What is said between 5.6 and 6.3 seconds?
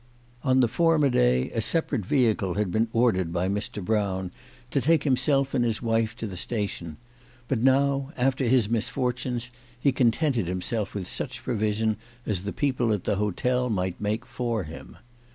his wife to